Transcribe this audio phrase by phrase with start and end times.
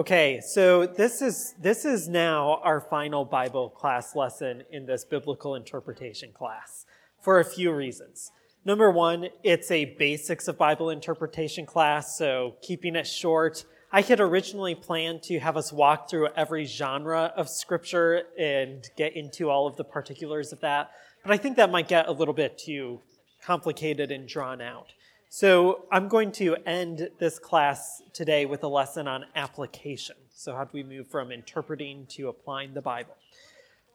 [0.00, 5.56] Okay, so this is this is now our final Bible class lesson in this biblical
[5.56, 6.86] interpretation class
[7.20, 8.32] for a few reasons.
[8.64, 13.66] Number one, it's a basics of Bible interpretation class, so keeping it short.
[13.92, 19.14] I had originally planned to have us walk through every genre of scripture and get
[19.14, 20.92] into all of the particulars of that,
[21.22, 23.02] but I think that might get a little bit too
[23.44, 24.94] complicated and drawn out.
[25.32, 30.16] So I'm going to end this class today with a lesson on application.
[30.34, 33.16] So how do we move from interpreting to applying the Bible?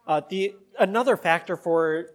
[0.08, 2.06] Uh, the another factor for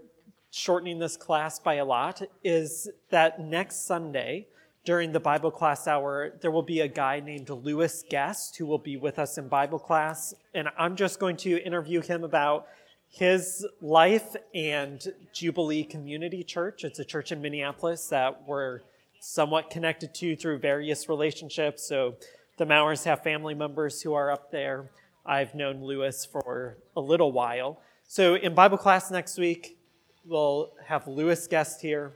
[0.51, 4.47] shortening this class by a lot is that next Sunday
[4.87, 8.79] during the Bible class hour, there will be a guy named Lewis Guest who will
[8.79, 12.69] be with us in Bible class, and I'm just going to interview him about
[13.07, 16.85] his life and Jubilee Community Church.
[16.85, 18.81] It's a church in Minneapolis that we're
[19.21, 21.87] somewhat connected to through various relationships.
[21.87, 22.17] So
[22.59, 24.91] the Mowers have family members who are up there.
[25.25, 27.81] I've known Lewis for a little while.
[28.09, 29.79] So in Bible class next week,
[30.27, 32.15] we'll have Lewis Guest here,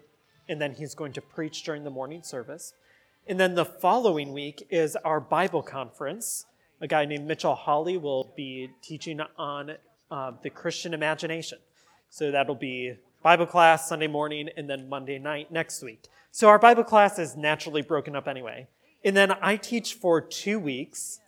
[0.48, 2.72] and then he's going to preach during the morning service.
[3.26, 6.46] And then the following week is our Bible conference.
[6.80, 9.76] A guy named Mitchell Hawley will be teaching on
[10.10, 11.58] uh, the Christian imagination.
[12.10, 16.08] So that'll be Bible class Sunday morning and then Monday night next week.
[16.30, 18.68] So our Bible class is naturally broken up anyway.
[19.02, 21.20] And then I teach for two weeks.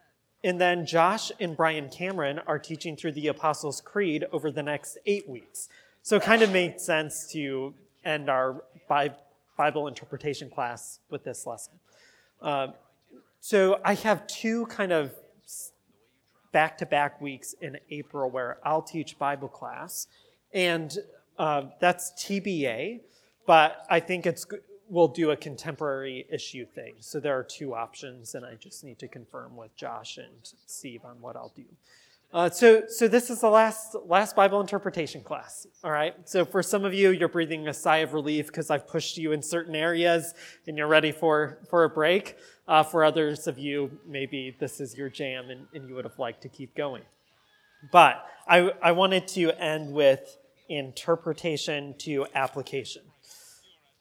[0.44, 4.98] And then Josh and Brian Cameron are teaching through the Apostles' Creed over the next
[5.06, 5.70] eight weeks.
[6.02, 7.72] So it kind of made sense to
[8.04, 8.62] end our
[9.56, 11.72] Bible interpretation class with this lesson.
[12.42, 12.68] Uh,
[13.40, 15.14] so I have two kind of
[16.52, 20.08] back to back weeks in April where I'll teach Bible class.
[20.52, 20.94] And
[21.38, 23.00] uh, that's TBA,
[23.46, 24.46] but I think it's
[24.88, 26.94] we'll do a contemporary issue thing.
[27.00, 30.32] So there are two options, and I just need to confirm with Josh and
[30.66, 31.64] Steve on what I'll do.
[32.32, 35.66] Uh, so, so this is the last last Bible interpretation class.
[35.84, 36.14] All right.
[36.28, 39.32] So for some of you, you're breathing a sigh of relief because I've pushed you
[39.32, 40.34] in certain areas,
[40.66, 42.36] and you're ready for for a break.
[42.68, 46.18] Uh, for others of you, maybe this is your jam, and, and you would have
[46.18, 47.02] liked to keep going.
[47.92, 50.36] But I, I wanted to end with
[50.68, 53.02] interpretation to application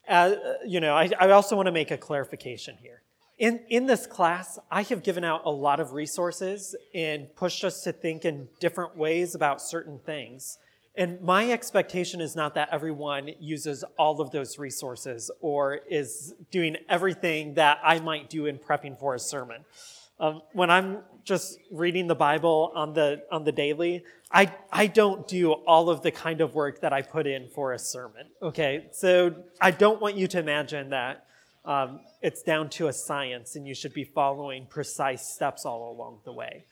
[0.08, 3.02] uh, you know, I, I also want to make a clarification here.
[3.38, 7.84] In, in this class, I have given out a lot of resources and pushed us
[7.84, 10.58] to think in different ways about certain things.
[10.98, 16.78] And my expectation is not that everyone uses all of those resources or is doing
[16.88, 19.66] everything that I might do in prepping for a sermon.
[20.18, 25.28] Um, when I'm just reading the Bible on the on the daily, I I don't
[25.28, 28.28] do all of the kind of work that I put in for a sermon.
[28.42, 31.26] Okay, so I don't want you to imagine that
[31.66, 36.20] um, it's down to a science and you should be following precise steps all along
[36.24, 36.64] the way.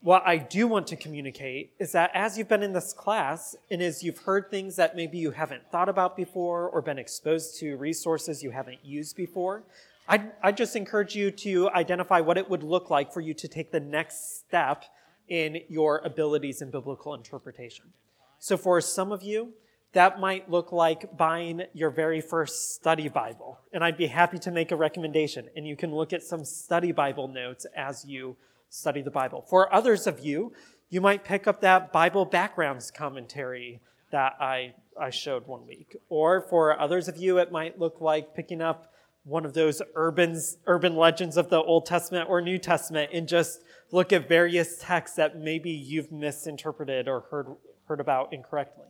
[0.00, 3.82] What I do want to communicate is that as you've been in this class and
[3.82, 7.76] as you've heard things that maybe you haven't thought about before or been exposed to
[7.76, 9.64] resources you haven't used before,
[10.08, 13.46] I'd, I'd just encourage you to identify what it would look like for you to
[13.46, 14.84] take the next step
[15.28, 17.92] in your abilities in biblical interpretation.
[18.38, 19.52] So, for some of you,
[19.92, 23.58] that might look like buying your very first study Bible.
[23.72, 25.48] And I'd be happy to make a recommendation.
[25.56, 28.36] And you can look at some study Bible notes as you
[28.70, 29.44] study the Bible.
[29.48, 30.52] For others of you,
[30.88, 33.80] you might pick up that Bible backgrounds commentary
[34.10, 35.96] that I, I showed one week.
[36.08, 38.92] Or for others of you, it might look like picking up
[39.28, 43.60] one of those urban, urban legends of the Old Testament or New Testament and just
[43.90, 47.46] look at various texts that maybe you've misinterpreted or heard,
[47.86, 48.86] heard about incorrectly.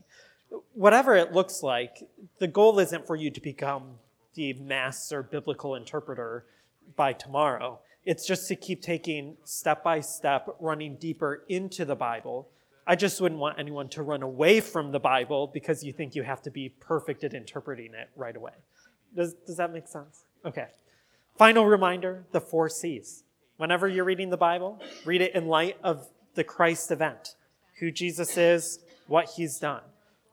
[0.75, 3.97] Whatever it looks like, the goal isn't for you to become
[4.35, 6.45] the master biblical interpreter
[6.95, 7.81] by tomorrow.
[8.05, 12.49] It's just to keep taking step by step, running deeper into the Bible.
[12.87, 16.23] I just wouldn't want anyone to run away from the Bible because you think you
[16.23, 18.53] have to be perfect at interpreting it right away.
[19.15, 20.25] Does, does that make sense?
[20.45, 20.67] Okay.
[21.37, 23.25] Final reminder the four C's.
[23.57, 27.35] Whenever you're reading the Bible, read it in light of the Christ event,
[27.81, 29.83] who Jesus is, what he's done.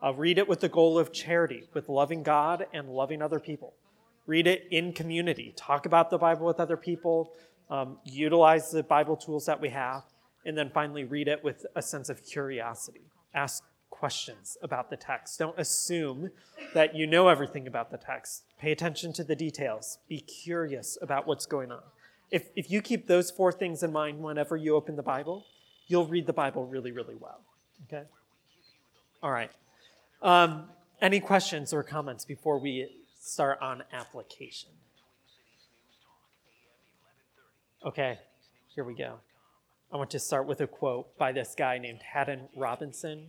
[0.03, 3.73] Uh, read it with the goal of charity, with loving God and loving other people.
[4.27, 5.53] Read it in community.
[5.55, 7.31] Talk about the Bible with other people.
[7.69, 10.03] Um, utilize the Bible tools that we have.
[10.45, 13.01] And then finally, read it with a sense of curiosity.
[13.33, 13.63] Ask
[13.99, 15.39] questions about the text.
[15.39, 16.29] Don't assume
[16.73, 18.43] that you know everything about the text.
[18.59, 19.99] Pay attention to the details.
[20.09, 21.81] Be curious about what's going on.
[22.29, 25.45] If, if you keep those four things in mind whenever you open the Bible,
[25.87, 27.39] you'll read the Bible really, really well.
[27.85, 28.03] Okay?
[29.23, 29.51] All right.
[30.21, 30.69] Um,
[31.01, 32.89] any questions or comments before we
[33.19, 34.71] start on application?
[37.85, 38.17] Okay,
[38.73, 39.19] here we go.
[39.93, 43.27] I want to start with a quote by this guy named Haddon Robinson.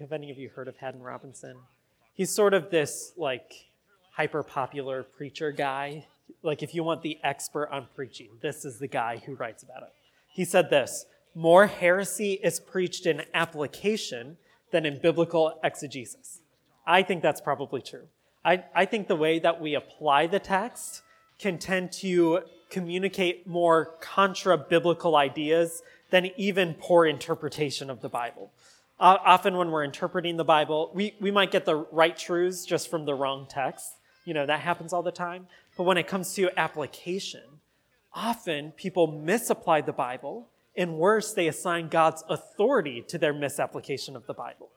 [0.00, 1.56] Have any of you heard of Haddon Robinson?
[2.12, 3.66] He's sort of this like
[4.12, 6.06] hyper popular preacher guy.
[6.42, 9.82] Like, if you want the expert on preaching, this is the guy who writes about
[9.82, 9.92] it.
[10.32, 14.36] He said this More heresy is preached in application
[14.70, 16.40] than in biblical exegesis.
[16.86, 18.08] I think that's probably true.
[18.44, 21.02] I, I think the way that we apply the text
[21.38, 28.52] can tend to communicate more contra biblical ideas than even poor interpretation of the Bible.
[28.98, 33.04] Often, when we're interpreting the Bible, we, we might get the right truths just from
[33.04, 33.86] the wrong text.
[34.24, 35.48] You know, that happens all the time.
[35.76, 37.42] But when it comes to application,
[38.12, 44.26] often people misapply the Bible, and worse, they assign God's authority to their misapplication of
[44.26, 44.70] the Bible.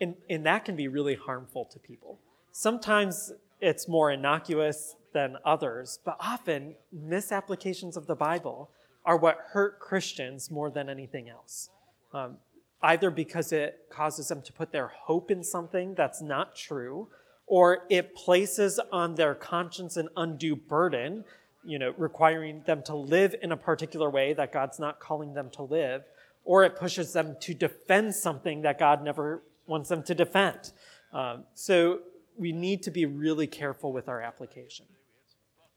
[0.00, 2.18] And, and that can be really harmful to people.
[2.52, 8.70] Sometimes it's more innocuous than others, but often misapplications of the Bible
[9.04, 11.70] are what hurt Christians more than anything else.
[12.12, 12.36] Um,
[12.82, 17.08] either because it causes them to put their hope in something that's not true,
[17.46, 21.24] or it places on their conscience an undue burden,
[21.64, 25.50] you know, requiring them to live in a particular way that God's not calling them
[25.50, 26.04] to live,
[26.44, 30.72] or it pushes them to defend something that God never wants them to defend.
[31.12, 32.00] Um, so
[32.36, 34.86] we need to be really careful with our application.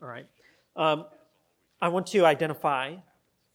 [0.02, 0.28] All right.
[0.76, 1.06] Um,
[1.82, 2.96] I want to identify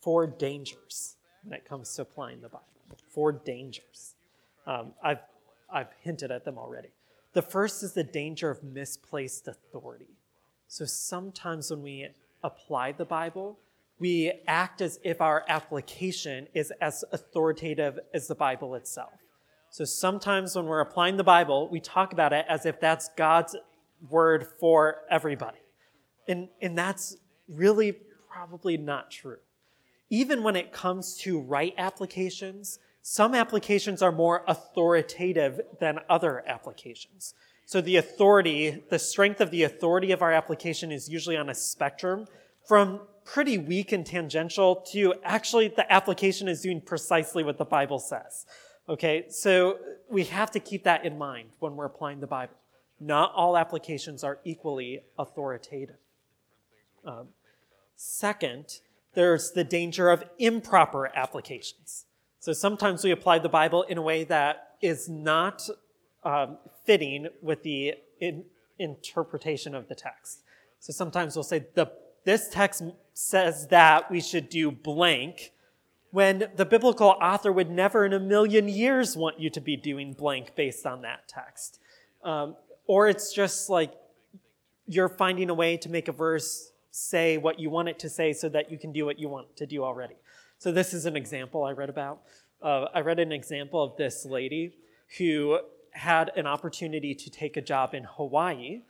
[0.01, 2.74] four dangers when it comes to applying the Bible.
[3.13, 4.15] Four dangers.
[4.67, 5.19] Um, I've,
[5.73, 6.89] I've hinted at them already.
[7.33, 10.17] The first is the danger of misplaced authority.
[10.69, 12.09] So sometimes when we
[12.43, 13.59] apply the Bible,
[13.99, 19.13] we act as if our application is as authoritative as the Bible itself.
[19.71, 23.57] So sometimes when we're applying the Bible, we talk about it as if that's God's
[24.09, 25.59] word for everybody.
[26.29, 27.17] And, and that's
[27.49, 27.97] really
[28.31, 29.39] probably not true.
[30.11, 37.35] Even when it comes to right applications, some applications are more authoritative than other applications.
[37.67, 41.55] So the authority, the strength of the authority of our application is usually on a
[41.55, 42.27] spectrum
[42.67, 47.99] from pretty weak and tangential to actually the application is doing precisely what the Bible
[47.99, 48.47] says.
[48.89, 49.79] Okay, so
[50.11, 52.55] we have to keep that in mind when we're applying the Bible.
[53.01, 55.97] Not all applications are equally authoritative.
[57.05, 57.29] Um,
[57.97, 58.81] second,
[59.15, 62.07] there's the danger of improper applications.
[62.41, 65.69] So sometimes we apply the Bible in a way that is not
[66.25, 68.45] um, fitting with the in,
[68.79, 70.43] interpretation of the text.
[70.79, 71.91] So sometimes we'll say, the,
[72.25, 72.83] this text
[73.15, 75.53] says that we should do blank,
[76.11, 80.13] when the biblical author would never in a million years want you to be doing
[80.13, 81.81] blank based on that text.
[82.23, 82.57] Um,
[82.87, 83.93] or it's just like
[84.87, 88.33] you're finding a way to make a verse say what you want it to say
[88.33, 90.15] so that you can do what you want to do already.
[90.59, 92.21] So, this is an example I read about.
[92.63, 94.75] Uh, I read an example of this lady
[95.19, 95.59] who
[95.91, 98.83] had an opportunity to take a job in Hawaii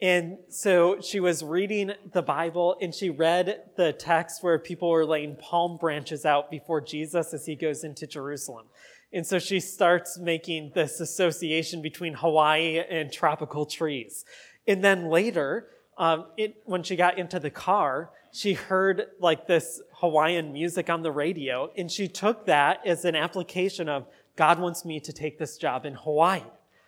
[0.00, 5.04] and so she was reading the Bible and she read the text where people were
[5.04, 8.66] laying palm branches out before Jesus as he goes into Jerusalem.
[9.12, 14.24] And so she starts making this association between Hawaii and tropical trees.
[14.68, 15.66] And then later,
[15.98, 21.02] um, it, when she got into the car, she heard like this Hawaiian music on
[21.02, 25.38] the radio, and she took that as an application of God wants me to take
[25.38, 26.42] this job in Hawaii.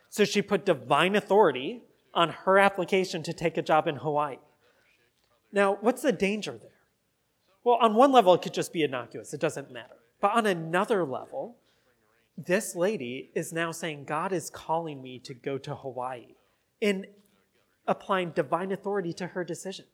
[0.09, 1.83] So she put divine authority
[2.15, 4.39] on her application to take a job in Hawaii.
[5.53, 6.71] Now, what's the danger there?
[7.65, 9.97] Well, on one level, it could just be innocuous, it doesn't matter.
[10.21, 11.57] But on another level,
[12.37, 16.35] this lady is now saying, God is calling me to go to Hawaii
[16.81, 17.07] and
[17.91, 19.85] applying divine authority to her decision.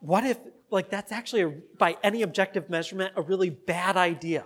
[0.00, 0.38] What if,
[0.70, 4.44] like, that's actually, a, by any objective measurement, a really bad idea?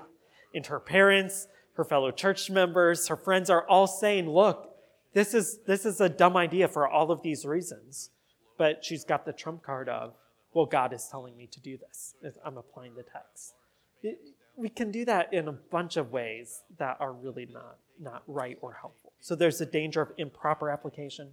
[0.55, 4.71] And her parents, her fellow church members, her friends are all saying, look,
[5.15, 8.11] this is, this is a dumb idea for all of these reasons.
[8.59, 10.15] But she's got the trump card of,
[10.53, 12.15] well, God is telling me to do this.
[12.45, 13.55] I'm applying the text.
[14.03, 14.21] It,
[14.57, 18.59] we can do that in a bunch of ways that are really not, not right
[18.61, 19.13] or helpful.
[19.21, 21.31] So there's a danger of improper application.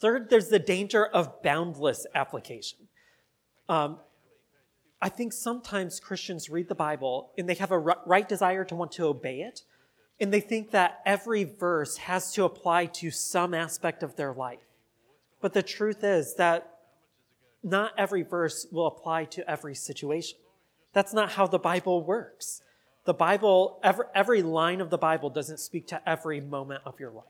[0.00, 2.88] Third, there's the danger of boundless application.
[3.68, 3.98] Um,
[5.02, 8.92] I think sometimes Christians read the Bible and they have a right desire to want
[8.92, 9.62] to obey it,
[10.18, 14.58] and they think that every verse has to apply to some aspect of their life.
[15.40, 16.78] But the truth is that
[17.62, 20.38] not every verse will apply to every situation.
[20.92, 22.62] That's not how the Bible works.
[23.04, 27.10] The Bible, every, every line of the Bible doesn't speak to every moment of your
[27.10, 27.24] life.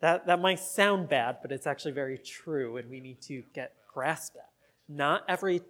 [0.00, 3.74] That, that might sound bad, but it's actually very true, and we need to get
[3.92, 4.48] grasp that.
[4.88, 5.60] Not every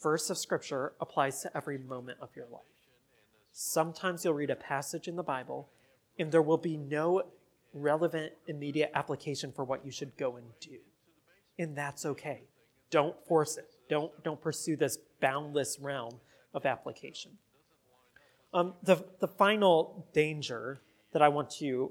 [0.00, 2.62] verse of Scripture applies to every moment of your life.
[3.52, 5.68] Sometimes you'll read a passage in the Bible,
[6.18, 7.22] and there will be no
[7.74, 10.78] relevant, immediate application for what you should go and do.
[11.58, 12.42] And that's okay.
[12.90, 13.68] Don't force it.
[13.88, 16.20] Don't, don't pursue this boundless realm
[16.54, 17.32] of application.
[18.54, 21.90] Um, the, the final danger that I want to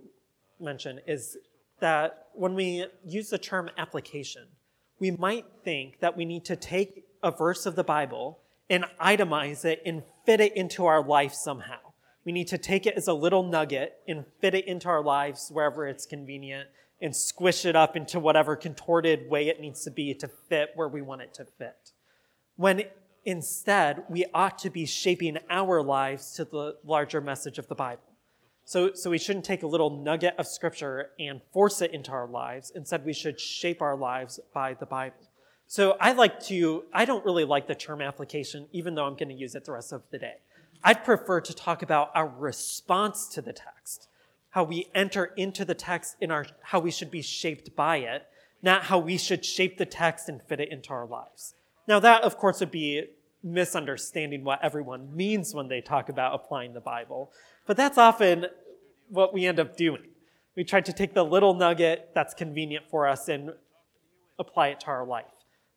[0.59, 1.37] mention is
[1.81, 4.47] that when we use the term application,
[4.99, 9.65] we might think that we need to take a verse of the Bible and itemize
[9.65, 11.79] it and fit it into our life somehow.
[12.23, 15.49] We need to take it as a little nugget and fit it into our lives
[15.51, 16.69] wherever it's convenient
[17.01, 20.87] and squish it up into whatever contorted way it needs to be to fit where
[20.87, 21.91] we want it to fit.
[22.55, 22.83] When
[23.25, 28.10] instead, we ought to be shaping our lives to the larger message of the Bible.
[28.71, 32.25] So, so we shouldn't take a little nugget of scripture and force it into our
[32.25, 32.71] lives.
[32.73, 35.29] Instead, we should shape our lives by the Bible.
[35.67, 39.27] So I like to, I don't really like the term application, even though I'm going
[39.27, 40.35] to use it the rest of the day.
[40.85, 44.07] I'd prefer to talk about our response to the text,
[44.51, 48.25] how we enter into the text in our, how we should be shaped by it,
[48.61, 51.55] not how we should shape the text and fit it into our lives.
[51.89, 53.03] Now that, of course, would be
[53.43, 57.31] misunderstanding what everyone means when they talk about applying the Bible.
[57.65, 58.47] But that's often
[59.11, 60.03] what we end up doing.
[60.55, 63.51] We try to take the little nugget that's convenient for us and
[64.39, 65.25] apply it to our life,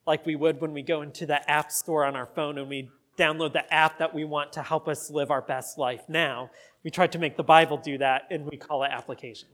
[0.07, 2.91] like we would when we go into the app store on our phone and we
[3.19, 6.51] download the app that we want to help us live our best life now.
[6.83, 9.49] We try to make the Bible do that and we call it application.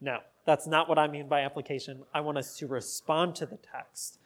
[0.00, 2.02] No, that's not what I mean by application.
[2.12, 4.18] I want us to respond to the text.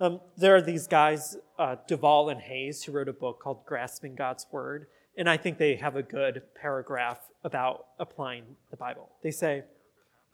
[0.00, 4.16] Um, there are these guys, uh, Duvall and Hays, who wrote a book called Grasping
[4.16, 9.10] God's Word, and I think they have a good paragraph about applying the Bible.
[9.22, 9.64] They say,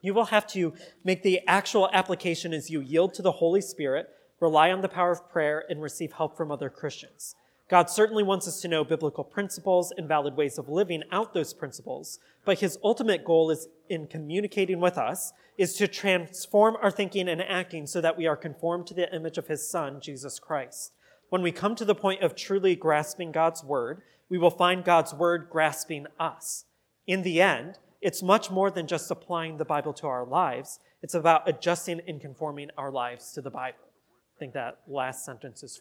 [0.01, 0.73] You will have to
[1.05, 4.09] make the actual application as you yield to the Holy Spirit,
[4.41, 7.35] rely on the power of prayer, and receive help from other Christians.
[7.69, 11.55] God certainly wants us to know biblical principles and valid ways of living out those
[11.55, 17.29] principles, but his ultimate goal is in communicating with us is to transform our thinking
[17.29, 20.93] and acting so that we are conformed to the image of his son, Jesus Christ.
[21.29, 25.13] When we come to the point of truly grasping God's word, we will find God's
[25.13, 26.65] word grasping us.
[27.07, 30.79] In the end, it's much more than just applying the Bible to our lives.
[31.03, 33.79] It's about adjusting and conforming our lives to the Bible.
[34.37, 35.79] I think that last sentence is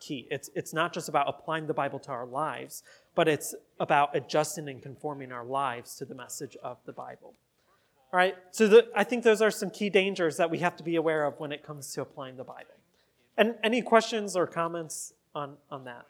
[0.00, 0.28] key.
[0.30, 2.82] It's, it's not just about applying the Bible to our lives,
[3.14, 7.34] but it's about adjusting and conforming our lives to the message of the Bible.
[8.12, 10.82] All right, so the, I think those are some key dangers that we have to
[10.82, 12.74] be aware of when it comes to applying the Bible.
[13.38, 16.06] And any questions or comments on, on that?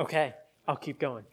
[0.00, 0.34] Okay,
[0.66, 1.24] I'll keep going.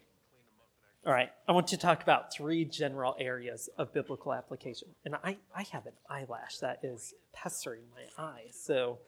[1.04, 4.90] All right, I want to talk about three general areas of biblical application.
[5.04, 8.50] And I, I have an eyelash that is pestering my eye.
[8.52, 9.00] So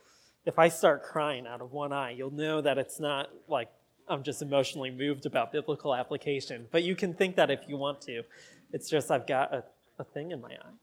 [0.46, 3.70] if I start crying out of one eye, you'll know that it's not like
[4.08, 6.66] I'm just emotionally moved about biblical application.
[6.72, 8.24] But you can think that if you want to.
[8.72, 9.64] It's just I've got a,
[10.00, 10.74] a thing in my eye.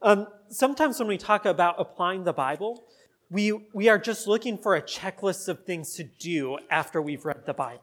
[0.00, 2.84] Um, sometimes when we talk about applying the Bible,
[3.30, 7.44] we, we are just looking for a checklist of things to do after we've read
[7.44, 7.82] the Bible.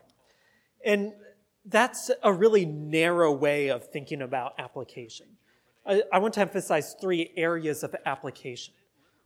[0.85, 1.13] And
[1.65, 5.27] that's a really narrow way of thinking about application.
[5.85, 8.73] I, I want to emphasize three areas of application.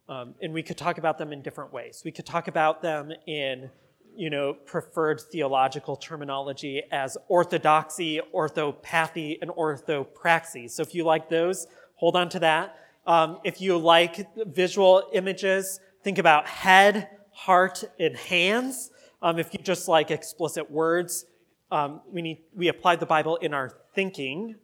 [0.07, 2.01] Um, and we could talk about them in different ways.
[2.05, 3.69] We could talk about them in
[4.15, 10.69] you know, preferred theological terminology as orthodoxy, orthopathy, and orthopraxy.
[10.69, 12.77] So if you like those, hold on to that.
[13.05, 18.89] Um, if you like visual images, think about head, heart, and hands.
[19.21, 21.25] Um, if you just like explicit words,
[21.71, 24.55] um, we, need, we apply the Bible in our thinking,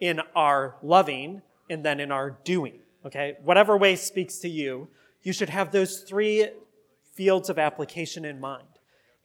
[0.00, 2.80] in our loving, and then in our doing.
[3.06, 3.36] Okay?
[3.42, 4.88] Whatever way speaks to you,
[5.22, 6.48] you should have those three
[7.14, 8.66] fields of application in mind.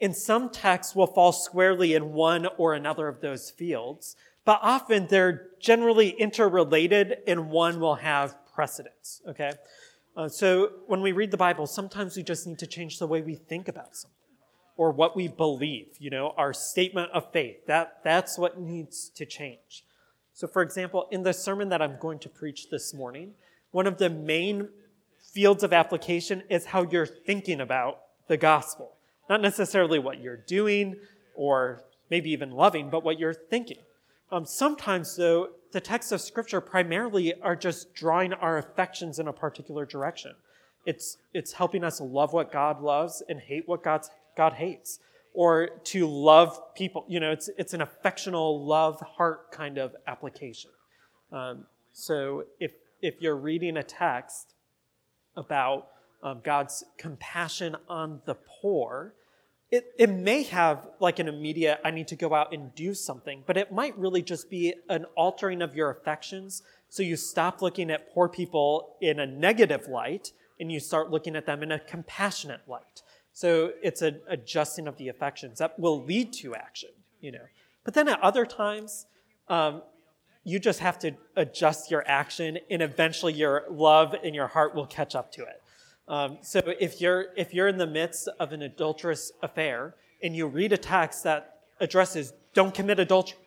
[0.01, 5.07] And some texts will fall squarely in one or another of those fields, but often
[5.07, 9.21] they're generally interrelated and one will have precedence.
[9.27, 9.53] Okay?
[10.15, 13.21] Uh, so when we read the Bible, sometimes we just need to change the way
[13.21, 14.24] we think about something
[14.77, 17.65] or what we believe, you know, our statement of faith.
[17.67, 19.83] That, that's what needs to change.
[20.33, 23.33] So, for example, in the sermon that I'm going to preach this morning,
[23.71, 24.69] one of the main
[25.31, 28.93] fields of application is how you're thinking about the gospel.
[29.29, 30.97] Not necessarily what you're doing
[31.35, 33.79] or maybe even loving, but what you're thinking.
[34.31, 39.33] Um, sometimes, though, the texts of Scripture primarily are just drawing our affections in a
[39.33, 40.33] particular direction.
[40.85, 44.99] It's, it's helping us love what God loves and hate what God's God hates,
[45.33, 47.05] or to love people.
[47.07, 50.71] You know, it's, it's an affectional love heart kind of application.
[51.31, 54.53] Um, so if, if you're reading a text
[55.35, 55.87] about
[56.23, 59.13] um, God's compassion on the poor,
[59.71, 63.43] it, it may have like an immediate, I need to go out and do something,
[63.45, 66.63] but it might really just be an altering of your affections.
[66.89, 71.35] So you stop looking at poor people in a negative light and you start looking
[71.35, 73.01] at them in a compassionate light.
[73.35, 77.45] So it's an adjusting of the affections that will lead to action, you know.
[77.83, 79.07] But then at other times,
[79.49, 79.81] um,
[80.45, 84.85] you just have to adjust your action, and eventually your love and your heart will
[84.85, 85.61] catch up to it.
[86.07, 90.47] Um, so if you're if you're in the midst of an adulterous affair and you
[90.47, 93.39] read a text that addresses "don't commit adultery,"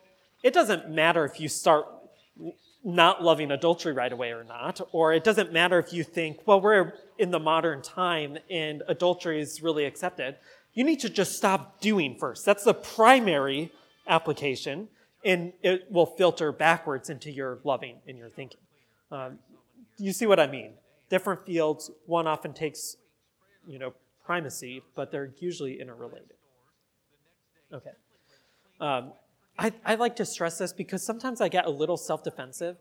[0.42, 1.86] it doesn't matter if you start
[2.84, 6.60] not loving adultery right away or not, or it doesn't matter if you think, well,
[6.60, 10.36] we're in the modern time and adultery is really accepted.
[10.74, 12.44] You need to just stop doing first.
[12.44, 13.72] That's the primary
[14.06, 14.88] application,
[15.24, 18.60] and it will filter backwards into your loving and your thinking.
[19.10, 19.38] Um,
[19.98, 20.74] you see what I mean?
[21.10, 22.96] Different fields, one often takes,
[23.66, 23.94] you know,
[24.24, 26.34] primacy, but they're usually interrelated.
[27.72, 27.90] Okay.
[28.80, 29.12] Um,
[29.58, 32.76] I, I like to stress this because sometimes I get a little self defensive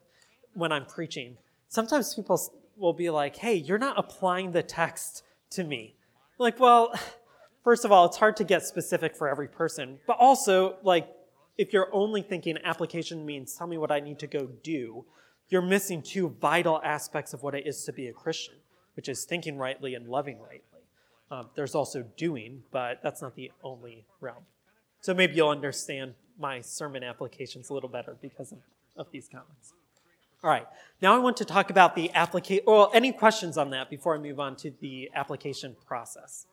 [0.53, 1.37] when I'm preaching.
[1.69, 2.39] Sometimes people
[2.77, 5.95] will be like, hey, you're not applying the text to me.
[6.37, 6.93] Like, well,
[7.63, 11.09] first of all, it's hard to get specific for every person, but also, like,
[11.57, 15.05] if you're only thinking application means tell me what I need to go do,
[15.49, 18.55] you're missing two vital aspects of what it is to be a Christian,
[18.95, 20.61] which is thinking rightly and loving rightly.
[21.31, 24.43] Um, there's also doing, but that's not the only realm.
[25.01, 28.59] So maybe you'll understand my sermon applications a little better because of,
[28.95, 29.73] of these comments.
[30.43, 30.67] All right,
[31.01, 32.63] now I want to talk about the application.
[32.67, 36.45] Well, any questions on that before I move on to the application process?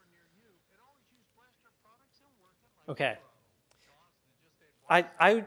[2.89, 3.17] Okay.
[4.89, 5.45] I, I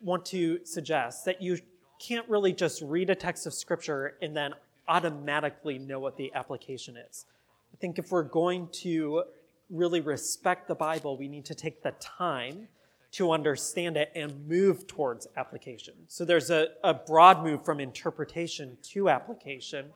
[0.00, 1.58] want to suggest that you
[2.00, 4.54] can't really just read a text of Scripture and then
[4.88, 7.26] automatically know what the application is.
[7.72, 9.24] I think if we're going to
[9.68, 12.68] really respect the Bible, we need to take the time
[13.12, 15.94] to understand it and move towards application.
[16.06, 19.86] So there's a, a broad move from interpretation to application,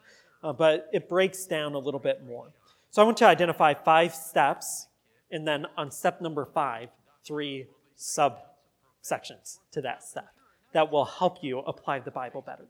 [0.42, 2.48] uh, but it breaks down a little bit more.
[2.90, 4.88] So I want to identify five steps,
[5.30, 6.90] and then on step number five,
[7.24, 10.28] three subsections to that step
[10.72, 12.66] that will help you apply the Bible better.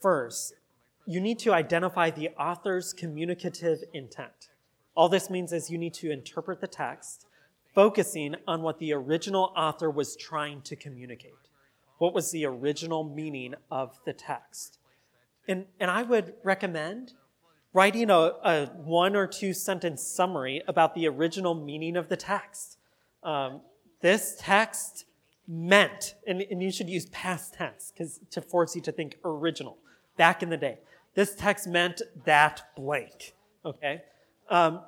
[0.00, 0.54] First,
[1.06, 4.48] you need to identify the author's communicative intent.
[4.94, 7.26] All this means is you need to interpret the text
[7.74, 11.32] focusing on what the original author was trying to communicate.
[11.98, 14.78] What was the original meaning of the text?
[15.46, 17.12] And, and I would recommend
[17.72, 22.78] writing a, a one or two sentence summary about the original meaning of the text.
[23.22, 23.60] Um,
[24.00, 25.04] this text
[25.46, 29.76] meant, and, and you should use past tense because to force you to think original,
[30.16, 30.78] back in the day.
[31.14, 34.02] This text meant that blank, okay?
[34.48, 34.80] Um,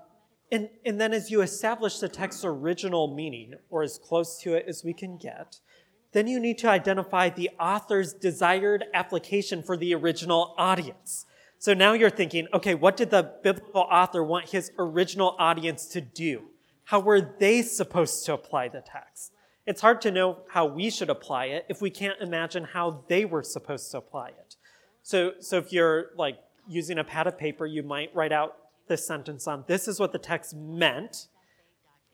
[0.53, 4.67] and, and then as you establish the text's original meaning, or as close to it
[4.69, 5.61] as we can get,
[6.13, 11.25] then you need to identify the author's desired application for the original audience.
[11.59, 16.03] So now you're thinking, okay, what did the biblical author want his original audience to
[16.03, 16.43] do?
[16.85, 19.33] How were they supposed to apply the text?
[19.67, 23.25] It's hard to know how we should apply it if we can't imagine how they
[23.25, 24.57] were supposed to apply it.
[25.03, 26.37] So, so if you're like
[26.69, 28.57] using a pad of paper, you might write out
[28.93, 31.29] this sentence on this is what the text meant.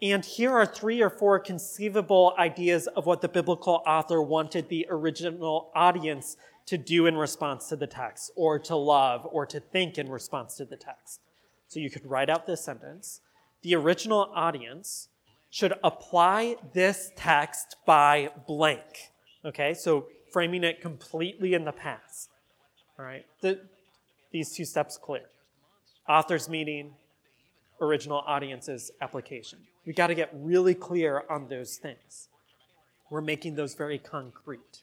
[0.01, 4.87] And here are three or four conceivable ideas of what the biblical author wanted the
[4.89, 6.37] original audience
[6.67, 10.55] to do in response to the text, or to love, or to think in response
[10.59, 11.19] to the text.
[11.67, 13.23] So you could write out this sentence.
[13.63, 15.09] The original audience
[15.51, 19.11] should apply this text by blank.
[19.45, 22.29] Okay, so framing it completely in the past.
[22.99, 23.59] All right, the,
[24.31, 25.25] these two steps clear
[26.09, 26.95] author's meeting,
[27.81, 29.59] original audience's application.
[29.87, 32.29] We got to get really clear on those things.
[33.11, 34.83] We're making those very concrete.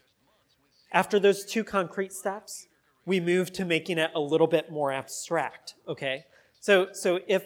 [0.92, 2.68] After those two concrete steps,
[3.06, 6.26] we move to making it a little bit more abstract, okay?
[6.60, 7.46] So, so if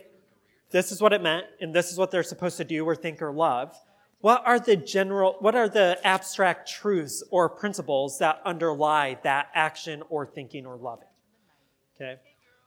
[0.71, 3.21] this is what it meant and this is what they're supposed to do or think
[3.21, 3.75] or love,
[4.21, 10.03] what are the general, what are the abstract truths or principles that underlie that action
[10.09, 11.07] or thinking or loving?
[11.95, 12.19] Okay?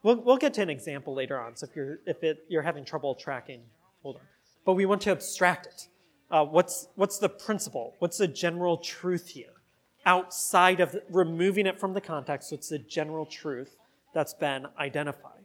[0.03, 1.57] We'll, we'll get to an example later on.
[1.57, 3.63] So if you're if it, you're having trouble tracking,
[4.03, 4.23] hold on.
[4.65, 5.89] But we want to abstract it.
[6.31, 7.95] Uh, what's what's the principle?
[7.99, 9.53] What's the general truth here?
[10.05, 13.77] Outside of removing it from the context, what's the general truth
[14.13, 15.45] that's been identified?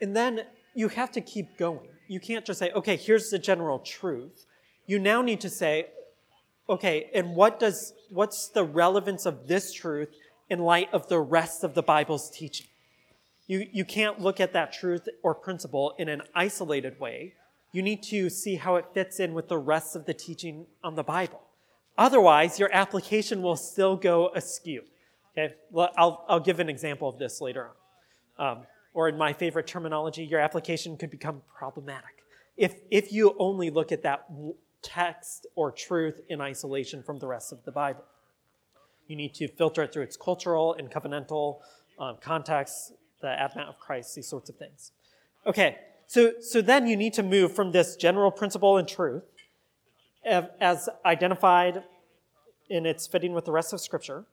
[0.00, 0.40] And then
[0.74, 1.88] you have to keep going.
[2.08, 4.46] You can't just say, okay, here's the general truth.
[4.86, 5.86] You now need to say,
[6.68, 10.08] okay, and what does what's the relevance of this truth
[10.50, 12.66] in light of the rest of the Bible's teaching?
[13.46, 17.34] You, you can't look at that truth or principle in an isolated way.
[17.72, 20.94] You need to see how it fits in with the rest of the teaching on
[20.94, 21.40] the Bible.
[21.98, 24.82] Otherwise, your application will still go askew.
[25.36, 27.70] Okay, well, I'll, I'll give an example of this later
[28.38, 28.58] on.
[28.58, 32.24] Um, or in my favorite terminology, your application could become problematic.
[32.56, 34.26] If, if you only look at that
[34.82, 38.04] text or truth in isolation from the rest of the Bible,
[39.06, 41.60] you need to filter it through its cultural and covenantal
[41.98, 44.92] um, context, the advent of Christ, these sorts of things.
[45.46, 49.22] Okay, so, so then you need to move from this general principle and truth
[50.24, 51.82] as identified
[52.68, 54.24] in its fitting with the rest of Scripture,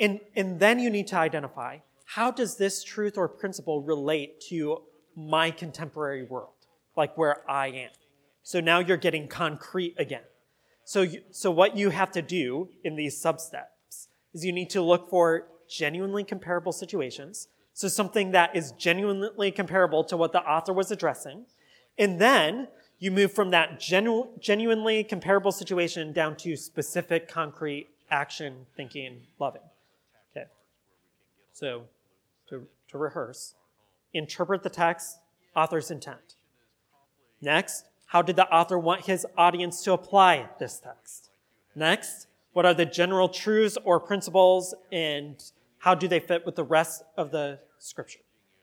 [0.00, 4.82] and, and then you need to identify how does this truth or principle relate to
[5.16, 6.54] my contemporary world,
[6.96, 7.90] like where I am.
[8.42, 10.24] So now you're getting concrete again.
[10.84, 14.82] So, you, so what you have to do in these substeps is you need to
[14.82, 17.48] look for genuinely comparable situations.
[17.74, 21.46] So something that is genuinely comparable to what the author was addressing.
[21.98, 22.68] And then
[23.00, 29.62] you move from that genu- genuinely comparable situation down to specific, concrete action, thinking, loving.
[30.30, 30.46] Okay.
[31.52, 31.82] So
[32.48, 33.54] to, to rehearse,
[34.12, 35.18] interpret the text,
[35.56, 36.36] author's intent.
[37.40, 41.30] Next, how did the author want his audience to apply this text?
[41.74, 45.42] Next, what are the general truths or principles and
[45.84, 48.20] how do they fit with the rest of the scripture?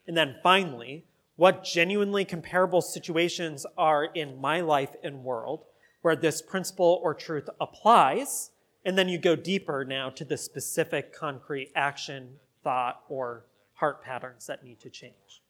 [0.08, 1.04] And then finally,
[1.36, 5.64] what genuinely comparable situations are in my life and world
[6.00, 8.50] where this principle or truth applies?
[8.84, 14.48] And then you go deeper now to the specific concrete action, thought, or heart patterns
[14.48, 15.42] that need to change.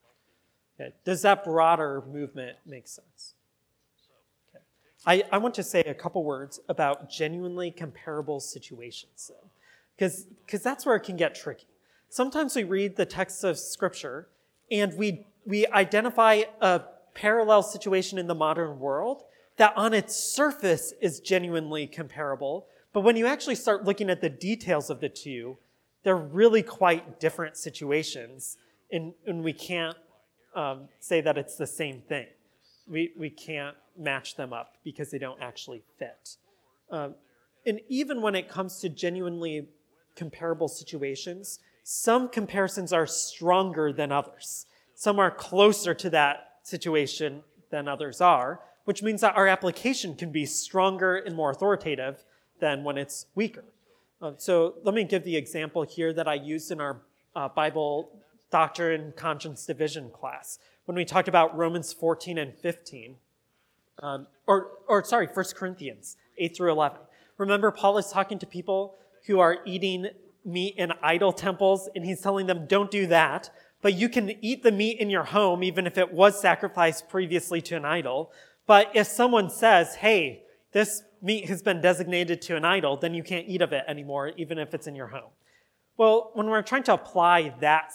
[0.78, 0.92] Okay.
[1.06, 3.32] Does that broader movement make sense?
[4.54, 4.62] Okay.
[5.06, 9.30] I, I want to say a couple words about genuinely comparable situations,
[9.96, 11.66] because that's where it can get tricky.
[12.08, 14.28] Sometimes we read the text of Scripture
[14.70, 16.82] and we, we identify a
[17.14, 19.22] parallel situation in the modern world
[19.56, 24.28] that on its surface is genuinely comparable, but when you actually start looking at the
[24.28, 25.58] details of the two,
[26.04, 28.56] they're really quite different situations,
[28.90, 29.96] and, and we can't
[30.54, 32.26] um, say that it's the same thing.
[32.88, 36.36] We, we can't match them up because they don't actually fit.
[36.90, 37.14] Um,
[37.64, 39.68] and even when it comes to genuinely
[40.16, 44.66] comparable situations, some comparisons are stronger than others.
[44.94, 50.30] Some are closer to that situation than others are, which means that our application can
[50.30, 52.24] be stronger and more authoritative
[52.60, 53.64] than when it's weaker.
[54.20, 57.00] Uh, so let me give the example here that I used in our
[57.34, 58.10] uh, Bible
[58.50, 63.16] Doctrine Conscience Division class when we talked about Romans 14 and 15.
[63.98, 66.98] Um, or, or, sorry, 1 Corinthians 8 through 11.
[67.38, 68.94] Remember, Paul is talking to people
[69.26, 70.08] who are eating
[70.44, 73.50] meat in idol temples, and he's telling them, don't do that.
[73.80, 77.60] But you can eat the meat in your home, even if it was sacrificed previously
[77.62, 78.32] to an idol.
[78.66, 83.22] But if someone says, hey, this meat has been designated to an idol, then you
[83.22, 85.30] can't eat of it anymore, even if it's in your home.
[85.96, 87.92] Well, when we're trying to apply that,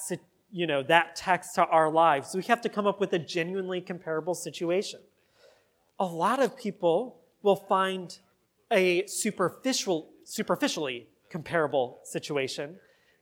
[0.52, 3.82] you know, that text to our lives, we have to come up with a genuinely
[3.82, 5.00] comparable situation.
[6.00, 8.18] A lot of people will find
[8.72, 12.78] a superficial, superficially comparable situation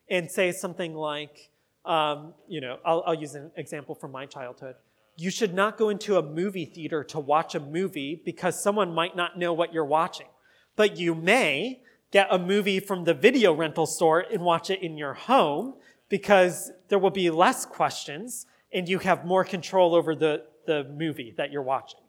[0.10, 1.50] and say something like,
[1.86, 4.76] um, you know, I'll, I'll use an example from my childhood
[5.18, 9.16] you should not go into a movie theater to watch a movie because someone might
[9.16, 10.28] not know what you're watching.
[10.76, 14.98] But you may get a movie from the video rental store and watch it in
[14.98, 15.76] your home
[16.10, 21.34] because there will be less questions and you have more control over the, the movie
[21.38, 22.02] that you're watching.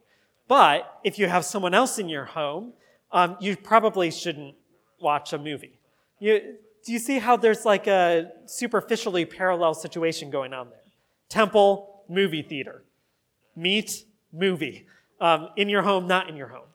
[0.49, 2.73] But if you have someone else in your home,
[3.11, 4.55] um, you probably shouldn't
[4.99, 5.76] watch a movie.
[6.19, 10.79] You, do you see how there's like a superficially parallel situation going on there?
[11.29, 12.83] Temple, movie theater
[13.57, 14.85] meat, movie.
[15.19, 16.67] Um, in your home, not in your home.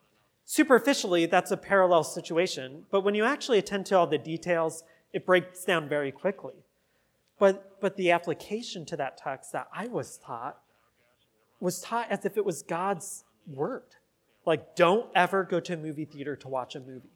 [0.44, 5.24] Superficially, that's a parallel situation, but when you actually attend to all the details, it
[5.24, 6.54] breaks down very quickly.
[7.38, 10.58] But, but the application to that text that I was taught
[11.60, 13.94] was taught as if it was God's word.
[14.44, 17.10] Like, don't ever go to a movie theater to watch a movie.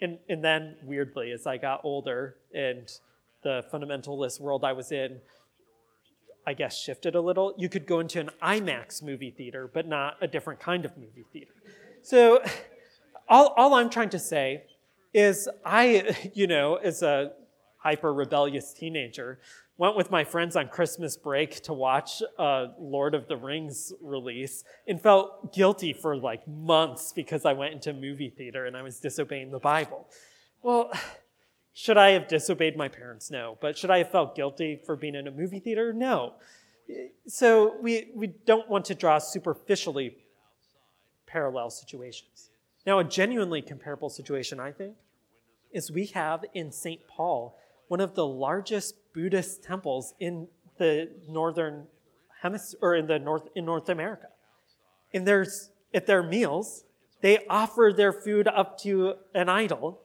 [0.00, 2.88] And, and then, weirdly, as I got older and
[3.42, 5.20] the fundamentalist world I was in
[6.48, 7.52] I guess, shifted a little.
[7.58, 11.26] You could go into an IMAX movie theater, but not a different kind of movie
[11.30, 11.52] theater.
[12.00, 12.42] So,
[13.28, 14.64] all, all I'm trying to say
[15.12, 17.32] is I, you know, as a
[17.76, 19.40] hyper rebellious teenager,
[19.78, 24.64] went with my friends on Christmas break to watch a Lord of the Rings release
[24.86, 29.00] and felt guilty for like months because I went into movie theater and I was
[29.00, 30.06] disobeying the Bible.
[30.62, 30.92] Well,
[31.78, 33.30] Should I have disobeyed my parents?
[33.30, 33.56] No.
[33.60, 35.92] But should I have felt guilty for being in a movie theater?
[35.92, 36.34] No.
[37.28, 40.16] So we, we don't want to draw superficially
[41.24, 42.50] parallel situations.
[42.84, 44.96] Now, a genuinely comparable situation, I think,
[45.70, 47.06] is we have in St.
[47.06, 47.56] Paul
[47.88, 50.48] one of the largest Buddhist temples in
[50.78, 51.86] the northern
[52.42, 54.28] hemisphere or in the north in North America.
[55.12, 55.46] In their
[55.92, 56.84] at their meals,
[57.20, 60.00] they offer their food up to an idol,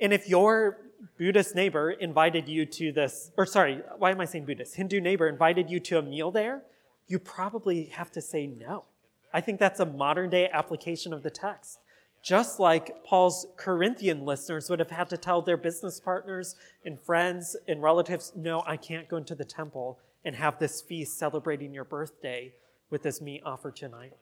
[0.00, 0.78] and if your
[1.18, 4.74] Buddhist neighbor invited you to this, or sorry, why am I saying Buddhist?
[4.76, 6.62] Hindu neighbor invited you to a meal there,
[7.06, 8.84] you probably have to say no.
[9.32, 11.78] I think that's a modern day application of the text.
[12.26, 17.54] Just like Paul's Corinthian listeners would have had to tell their business partners and friends
[17.68, 21.84] and relatives, no, I can't go into the temple and have this feast celebrating your
[21.84, 22.52] birthday
[22.90, 24.12] with this meat offered tonight.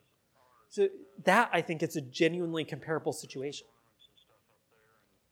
[0.68, 0.88] So
[1.24, 3.68] that, I think, is a genuinely comparable situation.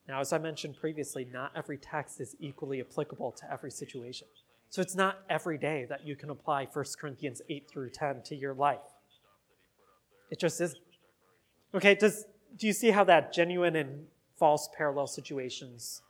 [0.08, 4.28] Now, as I mentioned previously, not every text is equally applicable to every situation.
[4.70, 8.34] So it's not every day that you can apply 1 Corinthians 8 through 10 to
[8.34, 8.78] your life.
[10.30, 10.80] It just isn't.
[11.74, 12.24] Okay, does,
[12.56, 16.02] do you see how that genuine and false parallel situations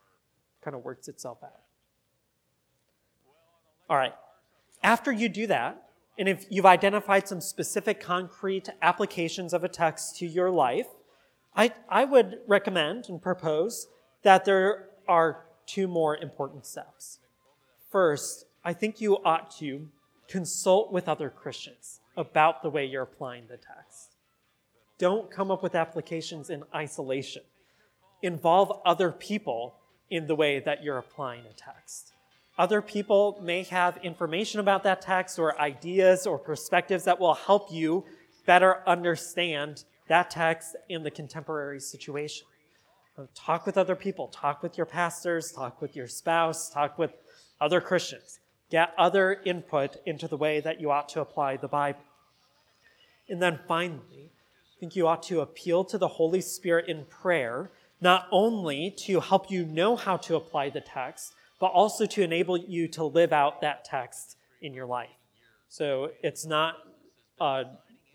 [0.62, 1.60] kind of works itself out?
[3.88, 4.14] All right.
[4.82, 10.18] After you do that, and if you've identified some specific concrete applications of a text
[10.18, 10.86] to your life,
[11.54, 13.88] I, I would recommend and propose
[14.22, 17.18] that there are two more important steps.
[17.90, 19.88] First, I think you ought to
[20.28, 24.11] consult with other Christians about the way you're applying the text.
[25.02, 27.42] Don't come up with applications in isolation.
[28.22, 29.74] Involve other people
[30.10, 32.12] in the way that you're applying a text.
[32.56, 37.72] Other people may have information about that text or ideas or perspectives that will help
[37.72, 38.04] you
[38.46, 42.46] better understand that text in the contemporary situation.
[43.18, 47.10] Uh, talk with other people, talk with your pastors, talk with your spouse, talk with
[47.60, 48.38] other Christians.
[48.70, 52.04] Get other input into the way that you ought to apply the Bible.
[53.28, 54.31] And then finally,
[54.82, 59.48] think you ought to appeal to the Holy Spirit in prayer, not only to help
[59.48, 63.60] you know how to apply the text, but also to enable you to live out
[63.60, 65.20] that text in your life.
[65.68, 66.78] So it's not,
[67.40, 67.62] uh,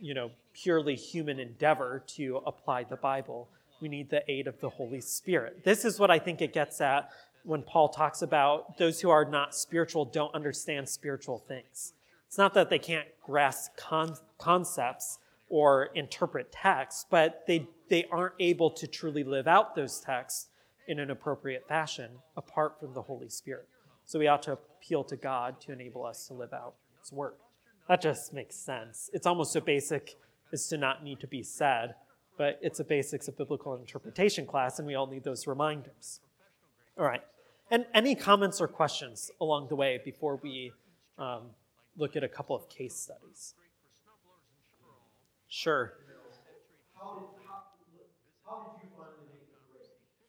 [0.01, 3.47] you know, purely human endeavor to apply the Bible.
[3.80, 5.63] We need the aid of the Holy Spirit.
[5.63, 7.10] This is what I think it gets at
[7.45, 11.93] when Paul talks about those who are not spiritual don't understand spiritual things.
[12.27, 18.33] It's not that they can't grasp con- concepts or interpret texts, but they, they aren't
[18.39, 20.47] able to truly live out those texts
[20.88, 23.67] in an appropriate fashion apart from the Holy Spirit.
[24.05, 27.33] So we ought to appeal to God to enable us to live out His Word.
[27.88, 29.10] That just makes sense.
[29.13, 30.15] It's almost so basic
[30.51, 31.95] is to not need to be said,
[32.38, 36.21] but it's a basics of biblical interpretation class, and we all need those reminders.
[36.97, 37.21] All right.
[37.69, 40.71] And any comments or questions along the way before we
[41.17, 41.49] um,
[41.97, 43.55] look at a couple of case studies?
[45.49, 45.93] Sure.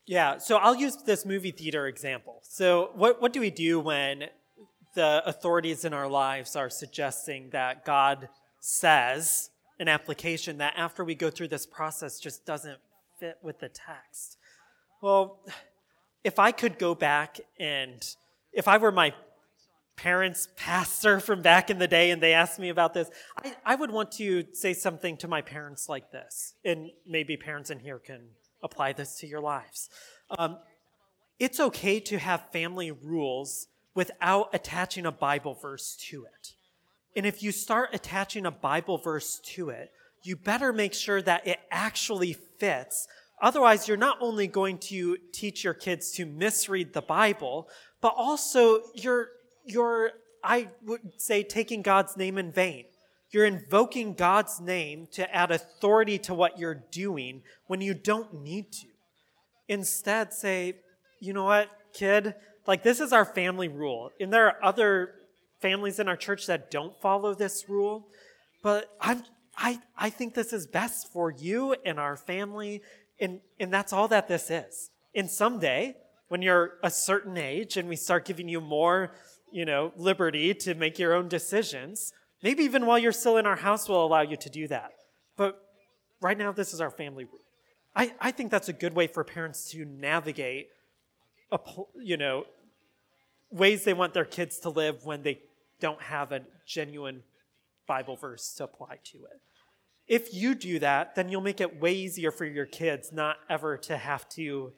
[0.06, 2.40] Yeah, so I'll use this movie theater example.
[2.42, 4.24] So, what, what do we do when
[4.94, 11.14] the authorities in our lives are suggesting that God says an application that after we
[11.14, 12.78] go through this process just doesn't
[13.20, 14.38] fit with the text.
[15.00, 15.40] Well,
[16.24, 18.02] if I could go back and
[18.52, 19.14] if I were my
[19.98, 23.10] parents' pastor from back in the day and they asked me about this,
[23.44, 26.54] I, I would want to say something to my parents like this.
[26.64, 28.28] And maybe parents in here can
[28.62, 29.90] apply this to your lives.
[30.38, 30.58] Um,
[31.38, 36.54] it's okay to have family rules without attaching a Bible verse to it.
[37.16, 39.90] And if you start attaching a Bible verse to it,
[40.22, 43.08] you better make sure that it actually fits.
[43.40, 47.68] Otherwise, you're not only going to teach your kids to misread the Bible,
[48.00, 49.28] but also you're,
[49.68, 52.84] you're, I would say, taking God's name in vain.
[53.30, 58.72] You're invoking God's name to add authority to what you're doing when you don't need
[58.72, 58.86] to.
[59.68, 60.76] Instead, say,
[61.20, 62.34] you know what, kid,
[62.66, 64.10] like this is our family rule.
[64.18, 65.14] And there are other
[65.60, 68.06] families in our church that don't follow this rule,
[68.62, 69.24] but I'm,
[69.56, 72.82] I, I think this is best for you and our family,
[73.20, 74.90] and, and that's all that this is.
[75.14, 75.96] And someday,
[76.28, 79.12] when you're a certain age and we start giving you more,
[79.52, 83.56] you know, liberty to make your own decisions, maybe even while you're still in our
[83.56, 84.92] house, we'll allow you to do that.
[85.36, 85.60] But
[86.20, 87.26] right now, this is our family.
[87.94, 90.68] I, I think that's a good way for parents to navigate,
[91.50, 91.58] a,
[92.00, 92.44] you know,
[93.50, 95.40] ways they want their kids to live when they
[95.80, 97.22] don't have a genuine
[97.86, 99.40] Bible verse to apply to it.
[100.06, 103.76] If you do that, then you'll make it way easier for your kids not ever
[103.78, 104.72] to have to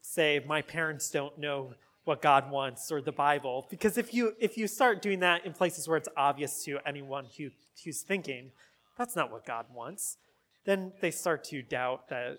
[0.00, 3.66] say, my parents don't know what God wants or the Bible.
[3.70, 7.26] Because if you if you start doing that in places where it's obvious to anyone
[7.36, 7.50] who,
[7.84, 8.50] who's thinking,
[8.98, 10.18] that's not what God wants,
[10.64, 12.38] then they start to doubt that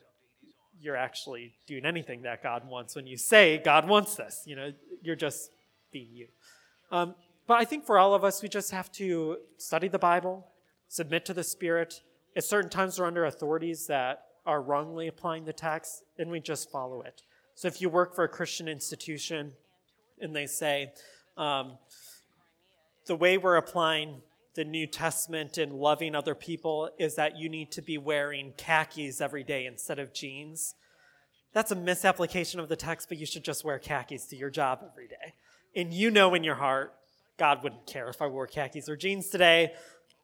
[0.80, 4.44] you're actually doing anything that God wants when you say God wants this.
[4.46, 5.52] You know, you're just
[5.92, 6.28] being you.
[6.92, 7.16] Um,
[7.48, 10.48] but I think for all of us, we just have to study the Bible,
[10.88, 12.02] submit to the Spirit.
[12.36, 16.70] At certain times, we're under authorities that are wrongly applying the text, and we just
[16.70, 17.22] follow it.
[17.56, 19.54] So if you work for a Christian institution
[20.20, 20.92] and they say,
[21.38, 21.78] um,
[23.06, 24.22] the way we're applying
[24.56, 29.22] the New Testament and loving other people is that you need to be wearing khakis
[29.22, 30.76] every day instead of jeans.
[31.54, 34.80] That's a misapplication of the text, but you should just wear khakis to your job
[34.92, 35.34] every day.
[35.76, 36.94] And you know in your heart,
[37.38, 39.74] God wouldn't care if I wore khakis or jeans today.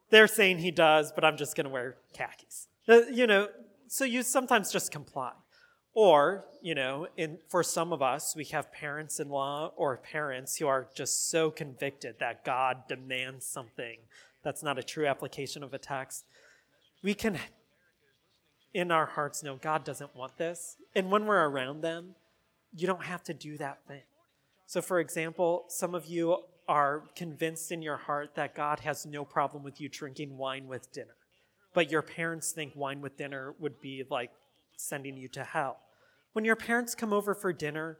[0.09, 2.67] They're saying he does, but I'm just going to wear khakis.
[2.87, 3.47] You know,
[3.87, 5.31] so you sometimes just comply.
[5.93, 10.57] Or, you know, in, for some of us, we have parents in law or parents
[10.57, 13.97] who are just so convicted that God demands something
[14.43, 16.25] that's not a true application of a text.
[17.03, 17.37] We can,
[18.73, 20.77] in our hearts, know God doesn't want this.
[20.95, 22.15] And when we're around them,
[22.75, 24.03] you don't have to do that thing.
[24.65, 29.25] So, for example, some of you are convinced in your heart that God has no
[29.25, 31.15] problem with you drinking wine with dinner,
[31.73, 34.31] but your parents think wine with dinner would be like
[34.81, 35.79] sending you to hell.
[36.33, 37.97] When your parents come over for dinner,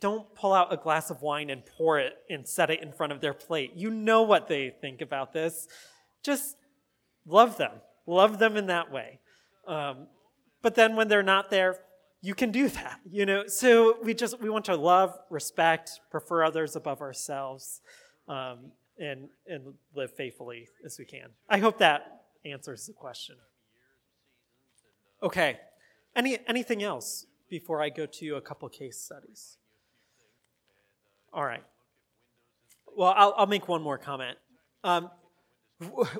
[0.00, 3.12] don't pull out a glass of wine and pour it and set it in front
[3.12, 3.72] of their plate.
[3.74, 5.66] You know what they think about this.
[6.22, 6.56] Just
[7.26, 7.72] love them.
[8.06, 9.20] Love them in that way.
[9.66, 10.06] Um,
[10.62, 11.78] but then when they're not there,
[12.20, 13.00] you can do that.
[13.10, 17.80] You know, so we just we want to love, respect, prefer others above ourselves,
[18.28, 21.30] um, and and live faithfully as we can.
[21.48, 23.36] I hope that answers the question.
[25.22, 25.58] Okay,
[26.16, 29.58] any, anything else before I go to a couple case studies?
[31.32, 31.62] All right.
[32.96, 34.38] Well, I'll, I'll make one more comment.
[34.82, 35.10] Um,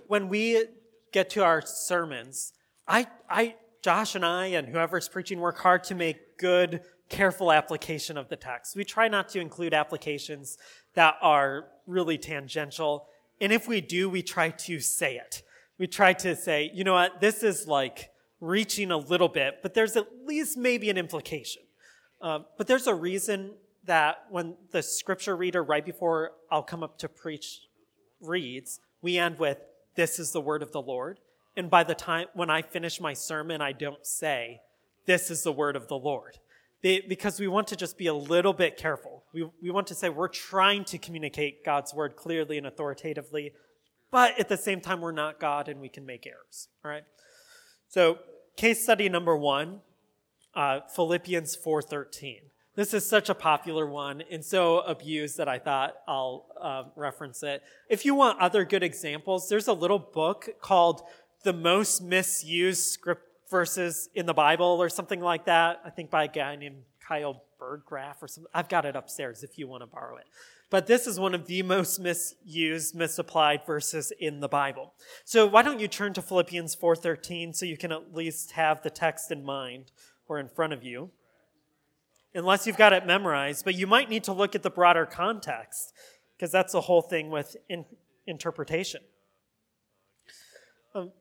[0.06, 0.66] when we
[1.12, 2.52] get to our sermons,
[2.86, 8.18] I, I, Josh and I, and whoever's preaching work hard to make good, careful application
[8.18, 8.76] of the text.
[8.76, 10.58] We try not to include applications
[10.94, 13.06] that are really tangential.
[13.40, 15.42] And if we do, we try to say it.
[15.78, 19.74] We try to say, you know what, this is like reaching a little bit, but
[19.74, 21.62] there's at least maybe an implication.
[22.20, 23.52] Uh, but there's a reason
[23.84, 27.60] that when the scripture reader, right before I'll come up to preach,
[28.20, 29.58] reads, we end with,
[29.94, 31.20] This is the word of the Lord.
[31.56, 34.60] And by the time when I finish my sermon, I don't say,
[35.06, 36.38] This is the word of the Lord.
[36.82, 39.24] Because we want to just be a little bit careful.
[39.32, 43.52] We, we want to say we're trying to communicate God's word clearly and authoritatively,
[44.12, 46.68] but at the same time, we're not God and we can make errors.
[46.84, 47.02] All right?
[47.88, 48.18] So,
[48.56, 49.80] case study number one,
[50.54, 52.40] uh, Philippians 4.13.
[52.74, 57.42] This is such a popular one and so abused that I thought I'll uh, reference
[57.42, 57.62] it.
[57.88, 61.02] If you want other good examples, there's a little book called
[61.42, 65.80] The Most Misused Script Verses in the Bible or something like that.
[65.86, 68.50] I think by a guy named Kyle Burggraff or something.
[68.52, 70.26] I've got it upstairs if you want to borrow it.
[70.68, 74.94] But this is one of the most misused, misapplied verses in the Bible.
[75.24, 78.90] So why don't you turn to Philippians 4:13 so you can at least have the
[78.90, 79.92] text in mind
[80.28, 81.10] or in front of you.
[82.34, 85.92] Unless you've got it memorized, but you might need to look at the broader context
[86.36, 87.86] because that's the whole thing with in,
[88.26, 89.00] interpretation.
[90.94, 91.12] Um,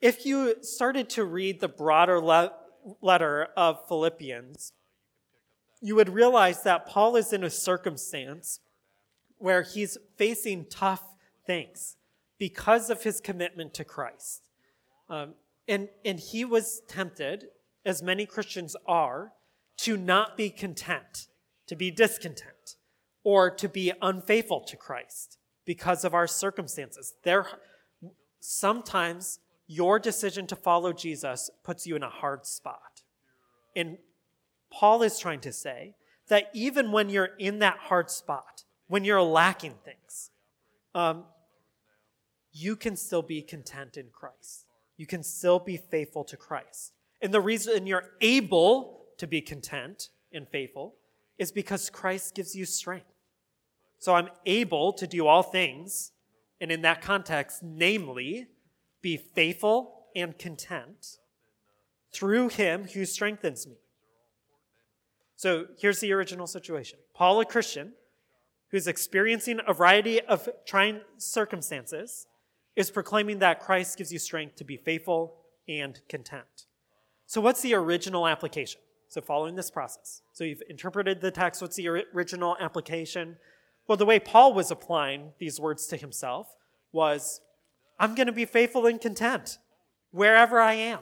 [0.00, 2.52] if you started to read the broader le-
[3.00, 4.72] letter of Philippians,
[5.82, 8.60] you would realize that Paul is in a circumstance
[9.38, 11.02] where he's facing tough
[11.44, 11.96] things
[12.38, 14.48] because of his commitment to Christ.
[15.10, 15.34] Um,
[15.66, 17.46] and, and he was tempted,
[17.84, 19.32] as many Christians are,
[19.78, 21.26] to not be content,
[21.66, 22.76] to be discontent,
[23.24, 27.14] or to be unfaithful to Christ because of our circumstances.
[27.24, 27.46] There,
[28.38, 33.02] sometimes your decision to follow Jesus puts you in a hard spot.
[33.74, 33.98] And
[34.72, 35.94] Paul is trying to say
[36.28, 40.30] that even when you're in that hard spot, when you're lacking things,
[40.94, 41.24] um,
[42.52, 44.64] you can still be content in Christ.
[44.96, 46.92] You can still be faithful to Christ.
[47.20, 50.96] And the reason you're able to be content and faithful
[51.38, 53.06] is because Christ gives you strength.
[53.98, 56.12] So I'm able to do all things,
[56.60, 58.48] and in that context, namely,
[59.00, 61.18] be faithful and content
[62.12, 63.76] through him who strengthens me.
[65.42, 67.94] So here's the original situation Paul, a Christian,
[68.70, 72.28] who's experiencing a variety of trying circumstances,
[72.76, 75.34] is proclaiming that Christ gives you strength to be faithful
[75.66, 76.66] and content.
[77.26, 78.80] So, what's the original application?
[79.08, 80.22] So, following this process.
[80.32, 81.60] So, you've interpreted the text.
[81.60, 83.36] What's the original application?
[83.88, 86.54] Well, the way Paul was applying these words to himself
[86.92, 87.40] was
[87.98, 89.58] I'm going to be faithful and content
[90.12, 91.00] wherever I am.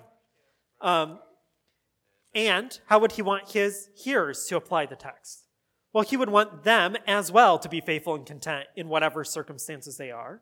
[0.80, 1.18] Um,
[2.34, 5.44] and how would he want his hearers to apply the text?
[5.92, 9.96] Well, he would want them as well to be faithful and content in whatever circumstances
[9.96, 10.40] they are.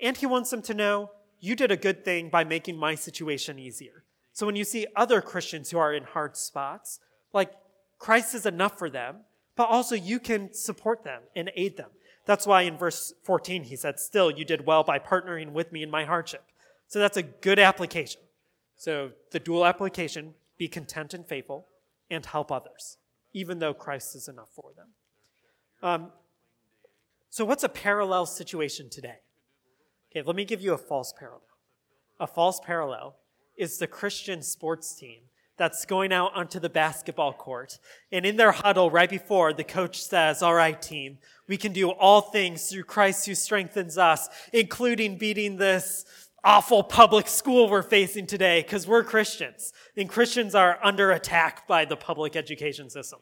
[0.00, 3.58] And he wants them to know, you did a good thing by making my situation
[3.58, 4.04] easier.
[4.32, 7.00] So when you see other Christians who are in hard spots,
[7.32, 7.52] like
[7.98, 9.18] Christ is enough for them,
[9.54, 11.90] but also you can support them and aid them.
[12.24, 15.82] That's why in verse 14 he said, Still, you did well by partnering with me
[15.82, 16.44] in my hardship.
[16.88, 18.20] So that's a good application.
[18.76, 21.66] So the dual application be content and faithful
[22.10, 22.98] and help others,
[23.32, 24.88] even though Christ is enough for them.
[25.82, 26.12] Um,
[27.30, 29.18] so, what's a parallel situation today?
[30.10, 31.42] Okay, let me give you a false parallel.
[32.18, 33.16] A false parallel
[33.56, 35.20] is the Christian sports team
[35.56, 37.78] that's going out onto the basketball court.
[38.12, 41.90] And in their huddle right before, the coach says, All right, team, we can do
[41.90, 46.04] all things through Christ who strengthens us, including beating this
[46.46, 49.72] awful public school we're facing today because we're Christians.
[49.96, 53.18] And Christians are under attack by the public education system.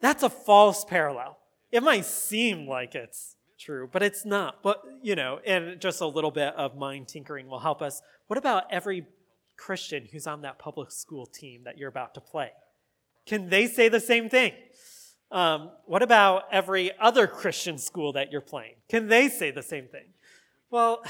[0.00, 1.38] That's a false parallel.
[1.72, 4.62] It might seem like it's true, but it's not.
[4.62, 8.02] But, you know, and just a little bit of mind tinkering will help us.
[8.26, 9.06] What about every
[9.56, 12.50] Christian who's on that public school team that you're about to play?
[13.24, 14.52] Can they say the same thing?
[15.32, 18.74] Um, what about every other Christian school that you're playing?
[18.90, 20.04] Can they say the same thing?
[20.70, 21.02] Well,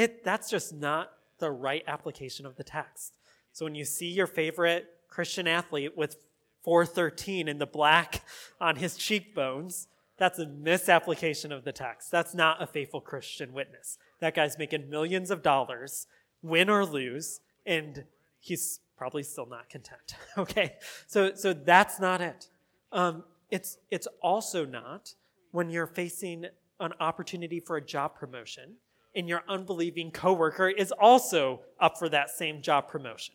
[0.00, 3.12] it, that's just not the right application of the text.
[3.52, 6.16] So when you see your favorite Christian athlete with
[6.62, 8.22] 413 in the black
[8.60, 12.10] on his cheekbones, that's a misapplication of the text.
[12.10, 13.98] That's not a faithful Christian witness.
[14.20, 16.06] That guy's making millions of dollars,
[16.42, 18.04] win or lose, and
[18.38, 20.14] he's probably still not content.
[20.38, 20.76] okay,
[21.06, 22.48] so so that's not it.
[22.92, 25.14] Um, it's it's also not
[25.52, 26.46] when you're facing
[26.80, 28.76] an opportunity for a job promotion
[29.14, 33.34] and your unbelieving coworker is also up for that same job promotion.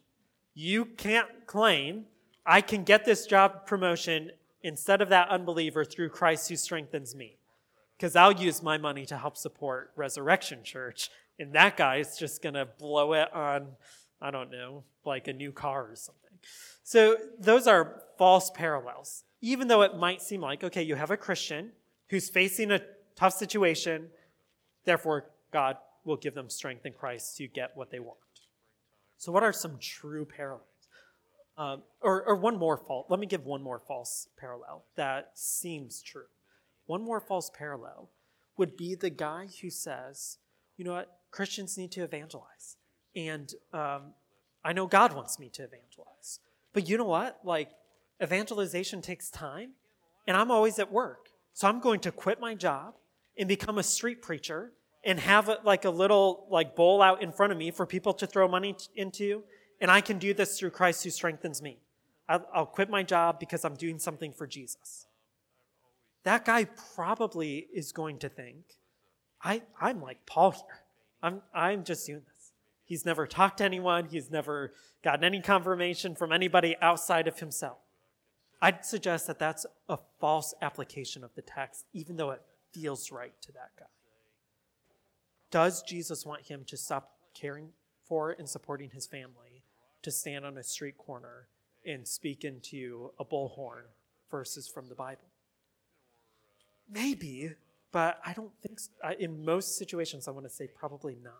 [0.53, 2.05] You can't claim
[2.45, 7.37] I can get this job promotion instead of that unbeliever through Christ who strengthens me.
[7.97, 11.09] Because I'll use my money to help support Resurrection Church,
[11.39, 13.67] and that guy is just going to blow it on
[14.21, 16.31] I don't know, like a new car or something.
[16.83, 19.23] So those are false parallels.
[19.41, 21.71] Even though it might seem like, okay, you have a Christian
[22.09, 22.81] who's facing a
[23.15, 24.07] tough situation,
[24.85, 25.25] therefore
[25.55, 28.17] God will give them strength in Christ to get what they want.
[29.17, 30.67] So, what are some true parallels?
[31.57, 33.05] Um, or, or one more fault.
[33.09, 36.25] Let me give one more false parallel that seems true.
[36.87, 38.09] One more false parallel
[38.57, 40.39] would be the guy who says,
[40.75, 42.75] you know what, Christians need to evangelize.
[43.15, 44.13] And um,
[44.61, 46.41] I know God wants me to evangelize.
[46.73, 47.39] But you know what?
[47.45, 47.69] Like,
[48.21, 49.69] evangelization takes time,
[50.27, 51.29] and I'm always at work.
[51.53, 52.95] So I'm going to quit my job
[53.37, 54.73] and become a street preacher
[55.05, 58.13] and have a, like a little like bowl out in front of me for people
[58.15, 59.43] to throw money t- into.
[59.79, 61.77] And I can do this through Christ who strengthens me.
[62.27, 65.05] I'll, I'll quit my job because I'm doing something for Jesus.
[66.23, 68.65] That guy probably is going to think,
[69.43, 70.81] I, I'm like Paul here.
[71.21, 72.51] I'm, I'm just doing this.
[72.83, 77.77] He's never talked to anyone, he's never gotten any confirmation from anybody outside of himself.
[78.61, 82.41] I'd suggest that that's a false application of the text, even though it
[82.71, 83.85] feels right to that guy.
[85.55, 87.69] Does Jesus want him to stop caring
[88.03, 89.63] for and supporting his family,
[90.01, 91.47] to stand on a street corner
[91.85, 93.83] and speak into a bullhorn
[94.29, 95.29] verses from the Bible?
[96.91, 97.53] Maybe,
[97.93, 98.91] but I don't think so.
[99.17, 101.39] in most situations, I want to say probably not.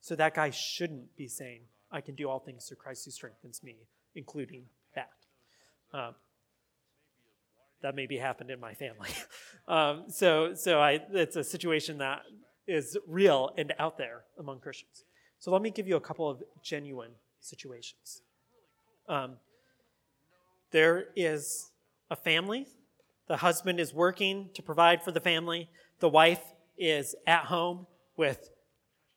[0.00, 1.60] So that guy shouldn't be saying,
[1.92, 3.76] I can do all things through Christ who strengthens me,
[4.16, 4.64] including
[4.96, 5.12] that.
[5.94, 6.16] Um,
[7.82, 9.10] that maybe happened in my family.
[9.68, 12.22] um, so so I, it's a situation that
[12.68, 15.04] is real and out there among Christians.
[15.40, 18.22] So let me give you a couple of genuine situations.
[19.08, 19.36] Um,
[20.70, 21.70] there is
[22.10, 22.66] a family.
[23.26, 25.68] The husband is working to provide for the family.
[26.00, 26.42] The wife
[26.76, 28.50] is at home with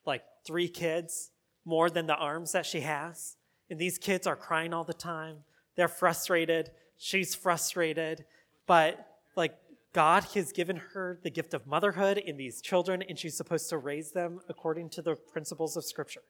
[0.06, 1.30] like three kids,
[1.64, 3.36] more than the arms that she has.
[3.70, 5.38] And these kids are crying all the time.
[5.76, 6.70] They're frustrated.
[6.98, 8.24] She's frustrated.
[8.66, 9.56] But like
[9.92, 13.78] God has given her the gift of motherhood in these children, and she's supposed to
[13.78, 16.22] raise them according to the principles of Scripture.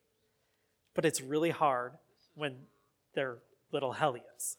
[0.94, 1.92] But it's really hard
[2.34, 2.56] when
[3.14, 3.38] they're
[3.70, 4.58] little hellions.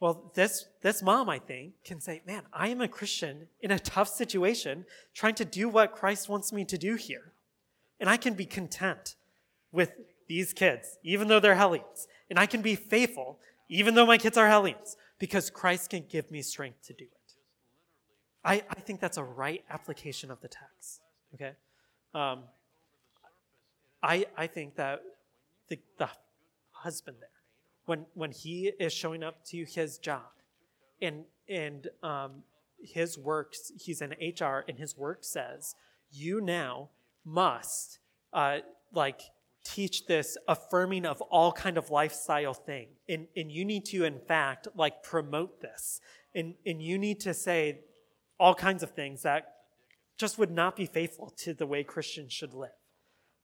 [0.00, 3.78] Well, this, this mom, I think, can say, Man, I am a Christian in a
[3.78, 4.84] tough situation,
[5.14, 7.32] trying to do what Christ wants me to do here.
[7.98, 9.16] And I can be content
[9.72, 9.92] with
[10.28, 12.06] these kids, even though they're hellions.
[12.30, 16.30] And I can be faithful, even though my kids are hellions, because Christ can give
[16.30, 17.17] me strength to do it.
[18.48, 21.02] I, I think that's a right application of the text.
[21.34, 21.52] Okay?
[22.14, 22.44] Um,
[24.02, 25.02] I, I think that
[25.68, 26.08] the, the
[26.70, 27.28] husband there,
[27.84, 30.30] when, when he is showing up to his job
[31.02, 32.42] and, and um,
[32.80, 35.74] his work, he's in HR, and his work says,
[36.10, 36.88] you now
[37.26, 37.98] must
[38.32, 38.58] uh,
[38.94, 39.20] like
[39.62, 44.18] teach this affirming of all kind of lifestyle thing and, and you need to in
[44.18, 46.00] fact like promote this
[46.34, 47.80] and, and you need to say
[48.38, 49.54] all kinds of things that
[50.16, 52.70] just would not be faithful to the way christians should live.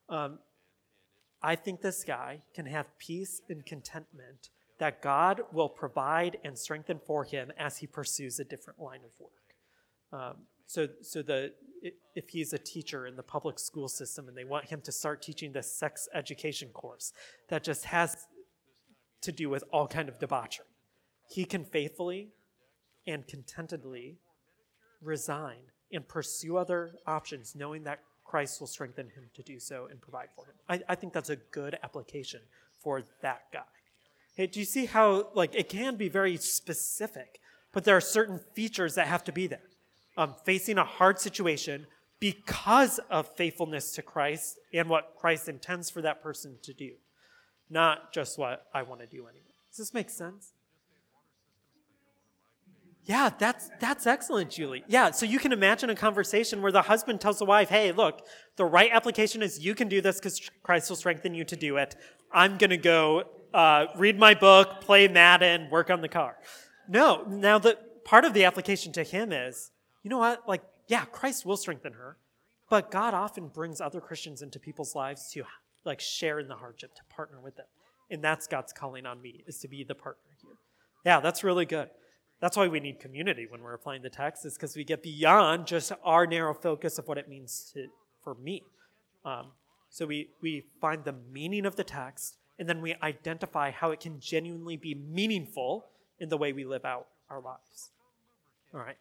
[0.08, 0.38] Um,
[1.42, 7.00] i think this guy can have peace and contentment that god will provide and strengthen
[7.06, 9.32] for him as he pursues a different line of work.
[10.12, 10.36] Um,
[10.66, 11.52] so, so the
[12.14, 15.20] if he's a teacher in the public school system and they want him to start
[15.20, 17.12] teaching this sex education course
[17.48, 18.26] that just has
[19.20, 20.66] to do with all kind of debauchery
[21.28, 22.30] he can faithfully
[23.06, 24.16] and contentedly
[25.04, 25.58] resign
[25.92, 30.28] and pursue other options knowing that christ will strengthen him to do so and provide
[30.34, 32.40] for him i, I think that's a good application
[32.82, 33.60] for that guy
[34.34, 37.40] hey, do you see how like it can be very specific
[37.72, 39.68] but there are certain features that have to be there
[40.16, 41.86] um, facing a hard situation
[42.20, 46.92] because of faithfulness to Christ and what Christ intends for that person to do,
[47.68, 49.44] not just what I want to do anyway.
[49.70, 50.52] Does this make sense?
[53.06, 54.82] Yeah, that's that's excellent, Julie.
[54.88, 58.26] Yeah, so you can imagine a conversation where the husband tells the wife, "Hey, look,
[58.56, 61.76] the right application is you can do this because Christ will strengthen you to do
[61.76, 61.96] it.
[62.32, 66.36] I'm going to go uh, read my book, play Madden, work on the car."
[66.88, 69.70] No, now the part of the application to him is
[70.02, 70.46] you know what?
[70.46, 72.18] Like, yeah, Christ will strengthen her,
[72.70, 75.44] but God often brings other Christians into people's lives to
[75.84, 77.66] like share in the hardship, to partner with them.
[78.10, 80.56] And that's God's calling on me, is to be the partner here.
[81.04, 81.88] Yeah, that's really good.
[82.44, 85.66] That's why we need community when we're applying the text, is because we get beyond
[85.66, 87.86] just our narrow focus of what it means to,
[88.22, 88.62] for me.
[89.24, 89.46] Um,
[89.88, 94.00] so we, we find the meaning of the text, and then we identify how it
[94.00, 95.86] can genuinely be meaningful
[96.20, 97.90] in the way we live out our lives.
[98.74, 98.98] All right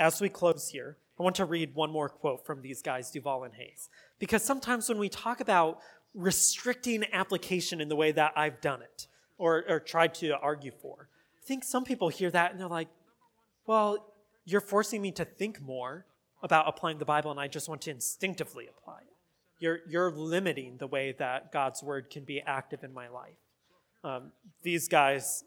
[0.00, 3.44] as we close here, I want to read one more quote from these guys, Duvall
[3.44, 5.80] and Hays, Because sometimes when we talk about
[6.14, 11.08] restricting application in the way that I've done it or, or tried to argue for,
[11.42, 12.88] I think some people hear that and they're like,
[13.66, 14.12] well,
[14.44, 16.06] you're forcing me to think more
[16.42, 19.16] about applying the Bible and I just want to instinctively apply it.
[19.58, 23.36] You're, you're limiting the way that God's word can be active in my life.
[24.02, 24.32] Um,
[24.62, 25.44] these guys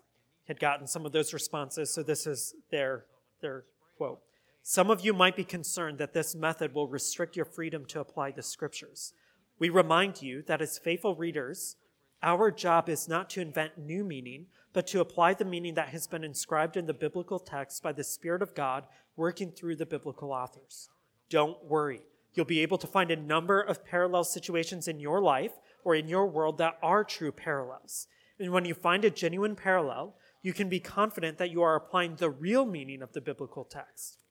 [0.47, 3.05] had gotten some of those responses, so this is their,
[3.41, 3.63] their
[3.97, 4.19] quote.
[4.61, 8.31] Some of you might be concerned that this method will restrict your freedom to apply
[8.31, 9.13] the scriptures.
[9.59, 11.75] We remind you that as faithful readers,
[12.23, 16.07] our job is not to invent new meaning, but to apply the meaning that has
[16.07, 20.31] been inscribed in the biblical text by the Spirit of God working through the biblical
[20.31, 20.89] authors.
[21.29, 22.01] Don't worry.
[22.33, 25.51] You'll be able to find a number of parallel situations in your life
[25.83, 28.07] or in your world that are true parallels.
[28.39, 32.15] And when you find a genuine parallel, you can be confident that you are applying
[32.15, 34.23] the real meaning of the biblical text.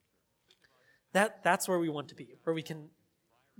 [1.13, 2.89] That, that's where we want to be, where we can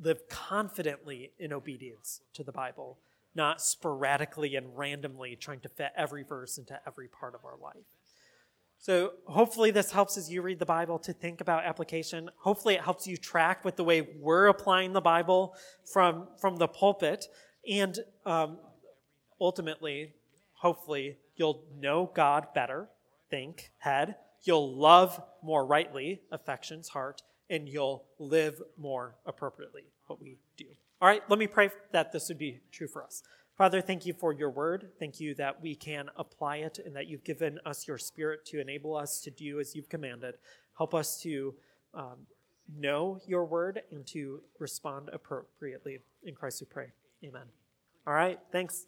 [0.01, 2.99] live confidently in obedience to the Bible,
[3.35, 7.85] not sporadically and randomly trying to fit every verse into every part of our life.
[8.79, 12.29] So, hopefully, this helps as you read the Bible to think about application.
[12.39, 15.55] Hopefully, it helps you track with the way we're applying the Bible
[15.85, 17.27] from, from the pulpit.
[17.69, 18.57] And um,
[19.39, 20.13] ultimately,
[20.55, 22.89] hopefully, you'll know God better,
[23.29, 24.15] think, head.
[24.43, 30.65] You'll love more rightly, affections, heart and you'll live more appropriately what we do.
[31.03, 33.23] All right, let me pray that this would be true for us.
[33.57, 34.87] Father, thank you for your word.
[34.99, 38.61] Thank you that we can apply it and that you've given us your spirit to
[38.61, 40.35] enable us to do as you've commanded.
[40.77, 41.55] Help us to
[41.93, 42.19] um,
[42.73, 45.97] know your word and to respond appropriately.
[46.23, 46.87] In Christ we pray.
[47.25, 47.47] Amen.
[48.07, 48.85] All right, thanks.